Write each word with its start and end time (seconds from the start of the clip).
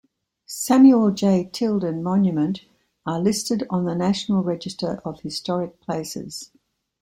Samuel 0.47 1.11
J. 1.11 1.47
Tilden 1.53 2.01
Monument 2.01 2.65
are 3.05 3.19
listed 3.19 3.67
on 3.69 3.85
the 3.85 3.93
National 3.93 4.41
Register 4.41 4.99
of 5.05 5.19
Historic 5.19 5.79
Places. 5.79 6.49